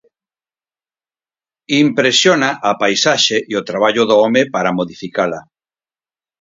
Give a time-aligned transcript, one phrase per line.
[1.81, 5.39] Impresiona a paisaxe e o traballo do home para modificala.